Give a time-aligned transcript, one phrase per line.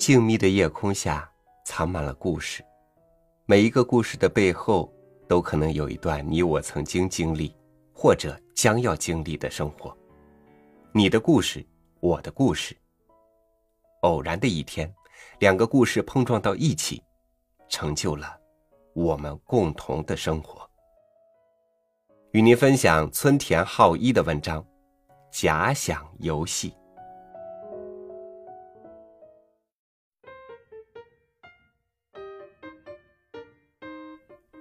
[0.00, 1.30] 静谧的夜空下
[1.62, 2.64] 藏满了故事，
[3.44, 4.90] 每一个故事的背后
[5.28, 7.54] 都可能有一段你我曾经经历，
[7.92, 9.94] 或者将要经历的生活。
[10.90, 11.62] 你的故事，
[12.00, 12.74] 我的故事。
[14.00, 14.90] 偶然的一天，
[15.38, 17.02] 两个故事碰撞到一起，
[17.68, 18.34] 成就了
[18.94, 20.66] 我们共同的生活。
[22.30, 24.62] 与您分享村田浩一的文章
[25.30, 26.70] 《假想游戏》。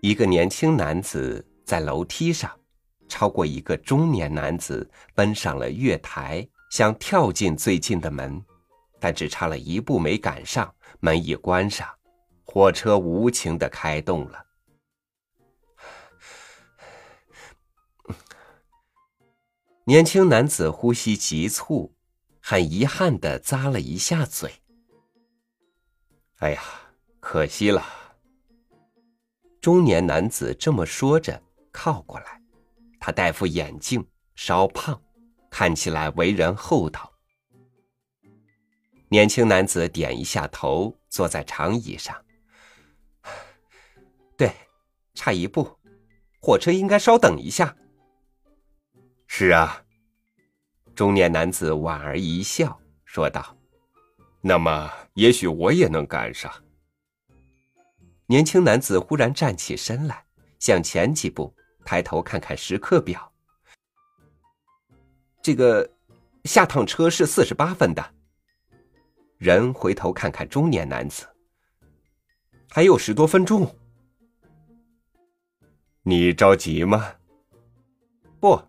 [0.00, 2.56] 一个年轻男子在楼梯上，
[3.08, 8.40] 超过一个中年男子，奔上了月台，想跳进最近的门，
[9.00, 11.88] 但只差了一步没赶上，门一关上，
[12.44, 14.46] 火车无情的开动了。
[19.84, 21.92] 年轻男子呼吸急促，
[22.40, 24.52] 很遗憾的咂了一下嘴。
[26.36, 26.62] 哎呀，
[27.18, 27.84] 可惜了。
[29.60, 31.40] 中年男子这么说着，
[31.72, 32.40] 靠过来。
[33.00, 35.00] 他戴副眼镜，稍胖，
[35.50, 37.12] 看起来为人厚道。
[39.08, 42.14] 年轻男子点一下头，坐在长椅上。
[44.36, 44.52] 对，
[45.14, 45.68] 差一步，
[46.40, 47.74] 火车应该稍等一下。
[49.26, 49.82] 是啊，
[50.94, 53.56] 中年男子莞尔一笑，说道
[54.40, 56.52] ：“那么，也许我也能赶上。”
[58.30, 60.22] 年轻男子忽然站起身来，
[60.58, 63.32] 向前几步，抬头看看时刻表。
[65.40, 65.90] 这个
[66.44, 68.14] 下趟车是四十八分的。
[69.38, 71.26] 人回头看看中年男子，
[72.68, 73.74] 还有十多分钟。
[76.02, 77.14] 你着急吗？
[78.40, 78.60] 不，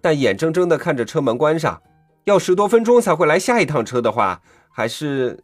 [0.00, 1.82] 但眼睁睁的看着车门关上，
[2.26, 5.42] 要十多分钟才会来下一趟车的话，还是……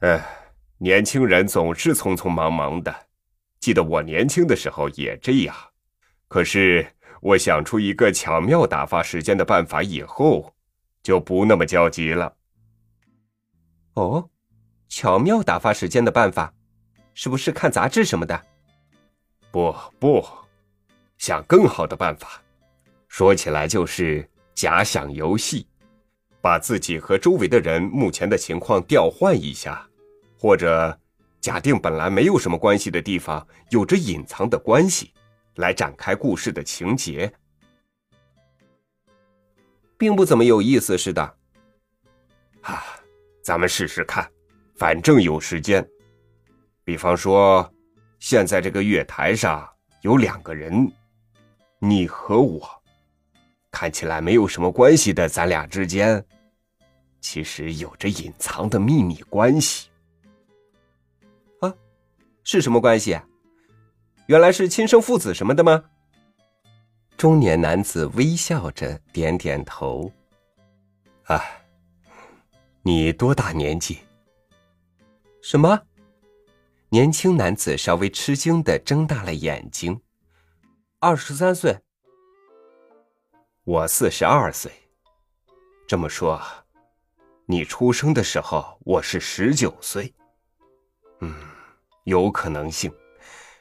[0.00, 0.40] 哎。
[0.82, 2.92] 年轻人总是匆匆忙忙的，
[3.60, 5.54] 记得我年轻的时候也这样。
[6.26, 6.84] 可是
[7.20, 10.52] 我想出一个巧妙打发时间的办法以后，
[11.00, 12.34] 就不那么焦急了。
[13.94, 14.28] 哦，
[14.88, 16.52] 巧妙打发时间的办法，
[17.14, 18.42] 是不是看杂志什么的？
[19.52, 20.26] 不不，
[21.16, 22.42] 想更好的办法，
[23.06, 25.64] 说起来就是假想游戏，
[26.40, 29.88] 把自己和周围的人目前的情况调换一下。
[30.42, 30.98] 或者，
[31.40, 35.14] 假定本来没有什么关系的地方有着隐藏的关系，
[35.54, 37.32] 来展开故事的情节，
[39.96, 41.22] 并不怎么有意思似的。
[42.62, 42.82] 啊，
[43.40, 44.28] 咱们试试看，
[44.74, 45.88] 反正有时间。
[46.82, 47.72] 比方说，
[48.18, 49.64] 现在这个月台上
[50.00, 50.90] 有两个人，
[51.78, 52.68] 你和我，
[53.70, 56.26] 看起来没有什么关系的，咱俩之间，
[57.20, 59.91] 其实有着隐藏的秘密关系。
[62.44, 63.18] 是什么关系？
[64.26, 65.84] 原来是亲生父子什么的吗？
[67.16, 70.10] 中年男子微笑着点点头。
[71.24, 71.40] 啊，
[72.82, 73.98] 你多大年纪？
[75.40, 75.80] 什么？
[76.88, 80.00] 年轻男子稍微吃惊的睁大了眼睛。
[80.98, 81.78] 二十三岁。
[83.64, 84.70] 我四十二岁。
[85.86, 86.40] 这么说，
[87.46, 90.12] 你出生的时候我是十九岁。
[91.20, 91.51] 嗯。
[92.04, 92.92] 有可能性，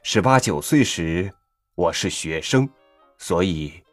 [0.01, 1.31] 十八九岁时
[1.75, 2.67] 我是学生，
[3.19, 3.83] 所以，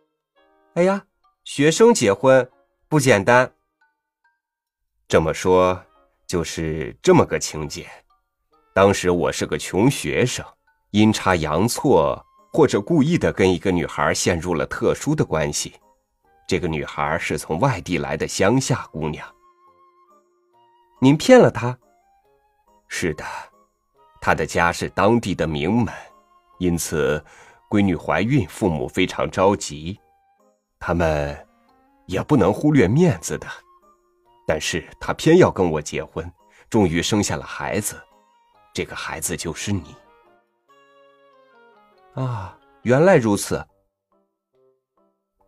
[0.72, 1.04] 哎呀，
[1.44, 2.50] 学生结婚
[2.88, 3.52] 不简单。
[5.06, 5.78] 这么说
[6.26, 7.86] 就是这么个情节。
[8.72, 10.42] 当时我是个穷学生，
[10.92, 15.74] 阴差阳错或者故意的跟一个女孩陷入了特殊的关系。
[16.46, 19.28] 这个女孩是从外地来的乡下姑娘。
[21.02, 21.78] 您骗了她？
[22.88, 23.24] 是的。
[24.28, 25.94] 他的家是当地的名门，
[26.58, 27.24] 因此，
[27.70, 29.98] 闺女怀孕，父母非常着急。
[30.78, 31.34] 他们
[32.04, 33.46] 也不能忽略面子的，
[34.46, 36.30] 但是他偏要跟我结婚，
[36.68, 37.98] 终于生下了孩子，
[38.74, 39.96] 这个孩子就是你。
[42.12, 43.66] 啊，原来如此。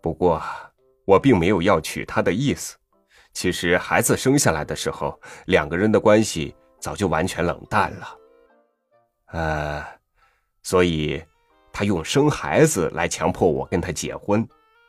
[0.00, 0.42] 不过，
[1.04, 2.78] 我并没有要娶她的意思。
[3.34, 8.16] 其实，孩子生下来的时候，两个人的关系早就完全冷淡了。
[9.32, 9.84] 呃，
[10.62, 11.22] 所以，
[11.72, 14.46] 他用生孩子来强迫我跟他结婚，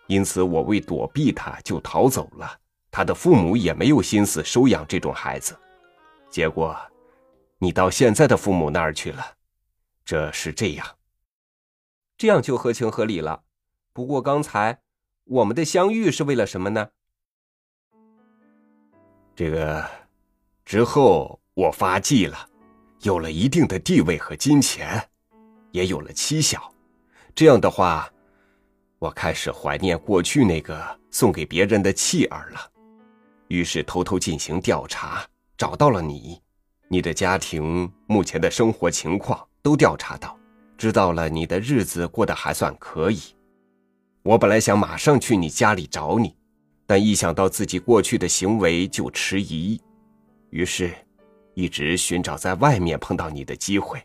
[0.08, 2.60] 因此我为躲避他就逃走了。
[2.90, 5.58] 他的父母也没有心思收养这种孩子，
[6.30, 6.76] 结果，
[7.58, 9.26] 你到现在的父母那儿去了，
[10.04, 10.88] 这是这样，
[12.18, 13.44] 这样就合情合理了。
[13.94, 14.80] 不过刚才
[15.26, 16.90] 我们的相遇是为了什么呢？
[19.36, 19.86] 这个。
[20.64, 22.48] 之后我发迹了，
[23.04, 25.04] 有了一定的地位和金钱，
[25.72, 26.72] 也有了妻小。
[27.34, 28.08] 这样的话，
[29.00, 32.60] 我开始怀念过去那个送给别人的弃儿了。
[33.48, 35.26] 于是偷偷进行调查，
[35.58, 36.40] 找到了你，
[36.88, 40.38] 你的家庭目前的生活情况都调查到，
[40.78, 43.20] 知道了你的日子过得还算可以。
[44.22, 46.36] 我本来想马上去你家里找你，
[46.86, 49.82] 但一想到自己过去的行为就迟疑，
[50.52, 50.94] 于是，
[51.54, 54.02] 一直寻找在外面碰到你的机会。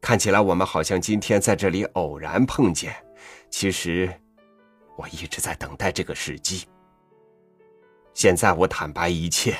[0.00, 2.94] 看起来我们好像今天在这里偶然碰见，
[3.50, 4.12] 其实
[4.96, 6.66] 我一直在等待这个时机。
[8.12, 9.56] 现在我坦白一切，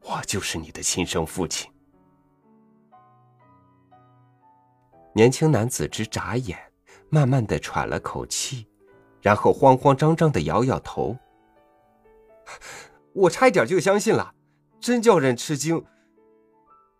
[0.00, 1.70] 我就是你的亲生父亲。
[5.12, 6.56] 年轻男子直眨眼，
[7.10, 8.68] 慢慢的喘了口气，
[9.20, 11.16] 然后慌慌张张的摇摇头。
[13.12, 14.32] 我差一点就相信了，
[14.80, 15.84] 真叫人吃惊。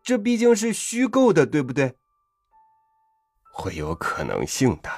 [0.03, 1.97] 这毕竟是虚构的，对不对？
[3.53, 4.91] 会有可能性的。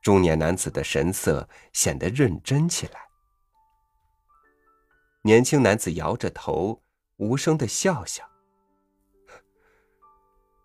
[0.00, 3.00] 中年男子的神色显得认真起来。
[5.22, 6.82] 年轻男子摇着头，
[7.16, 8.24] 无声的笑笑。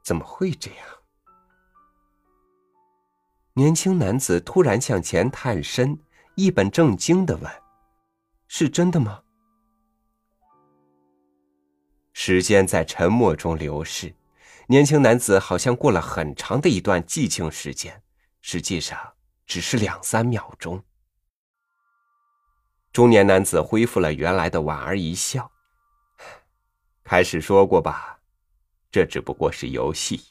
[0.03, 0.87] 怎么会这样？
[3.53, 5.99] 年轻男子突然向前探身，
[6.35, 7.51] 一本正经的问
[8.47, 9.23] ：“是真的吗？”
[12.17, 14.15] 时间在沉默中流逝，
[14.67, 18.01] 年轻男子好像过了很长的一段寂静时间，
[18.41, 18.97] 实际上
[19.45, 20.81] 只是两三秒钟。
[22.93, 25.51] 中年男子恢复了原来的莞尔一笑，
[27.03, 28.17] 开始说过吧，
[28.89, 30.21] 这只不过是游戏。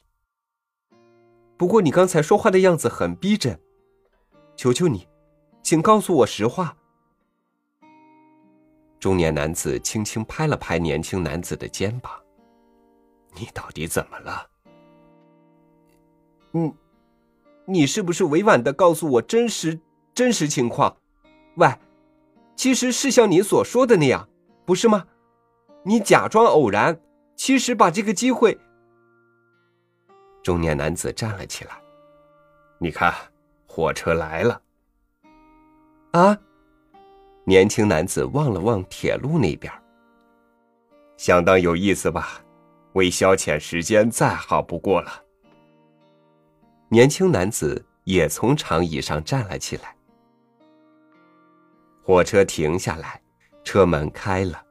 [1.59, 3.61] 不过你刚才说话的样子很逼真，
[4.57, 5.07] 求求你，
[5.63, 6.79] 请告诉我实话。
[9.05, 12.11] 中年男子轻轻拍了拍年轻男子的肩膀
[13.37, 14.49] ：“你到底怎么了？
[16.53, 16.75] 嗯，
[17.67, 19.79] 你是不是委婉的告诉我真实
[20.15, 20.97] 真实情况？
[21.57, 21.69] 喂，
[22.57, 24.27] 其实是像你所说的那样，
[24.65, 25.07] 不是吗？
[25.83, 26.99] 你假装偶然，
[27.37, 28.59] 其实把这个机会……”
[30.43, 31.79] 中年男子站了起来
[32.81, 33.13] ：“你看，
[33.67, 34.63] 火车来了。”
[36.13, 36.41] 啊！
[37.47, 39.71] 年轻男子望了望铁路那边，
[41.19, 42.43] 相当有意思吧？
[42.95, 45.23] 为消遣时间，再好不过了。
[46.89, 49.95] 年轻男子也从长椅上站了起来。
[52.03, 53.21] 火车停下来，
[53.63, 54.63] 车门开了。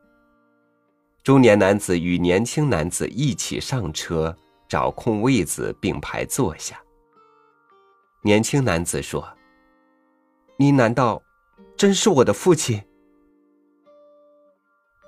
[1.22, 4.36] 中年男子与年轻男子一起上车，
[4.68, 6.80] 找空位子并排坐下。
[8.22, 9.28] 年轻男子说
[10.58, 11.22] ：“你难道？”
[11.84, 12.82] 真是我的父亲。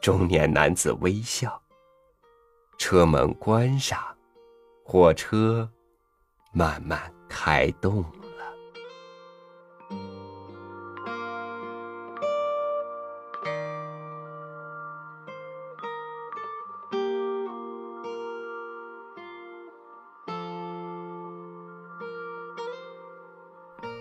[0.01, 1.57] 中年男子微笑。
[2.77, 3.97] 车门关上，
[4.83, 5.71] 火车
[6.51, 6.99] 慢慢
[7.29, 8.11] 开动了。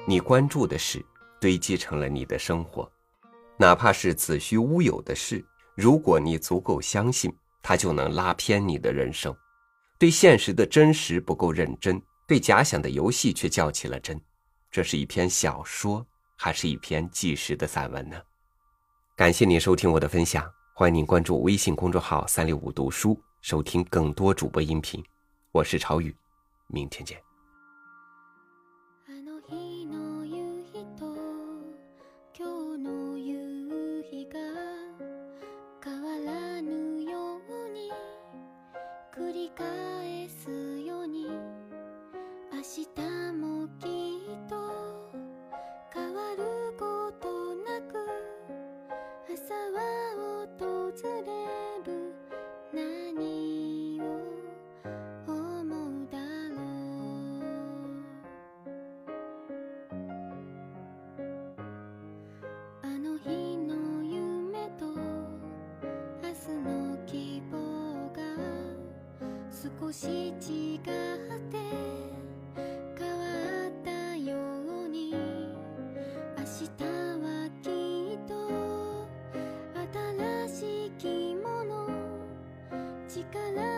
[0.09, 1.01] 你关注的是。
[1.45, 2.91] 堆积成了你的生活，
[3.59, 7.31] 哪怕是子虚乌有的事，如果你足够相信，
[7.63, 9.37] 它就能拉偏你的人生。
[9.99, 14.19] 对现实的真实不够认真，对假想的游戏却较起了真。
[14.71, 16.03] 这是一篇小说，
[16.35, 18.17] 还是一篇纪实的散文呢？
[19.15, 25.05] 感谢您收听我的分享，欢迎您关注微信公众号“三六五读书”，收听更多主播音频。
[25.53, 26.17] 我是朝雨，
[26.69, 27.34] 明天见。
[69.65, 70.91] 少し違って
[72.99, 73.25] 変わ
[73.67, 74.37] ったよ
[74.85, 75.15] うに
[76.37, 76.85] 明日
[77.23, 77.71] はき
[78.15, 78.35] っと
[80.47, 81.89] 新しい着物
[83.09, 83.74] 力